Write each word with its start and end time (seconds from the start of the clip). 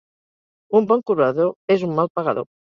Un 0.79 0.87
bon 0.91 1.03
cobrador 1.11 1.53
és 1.77 1.85
un 1.89 1.95
mal 2.01 2.11
pagador. 2.21 2.51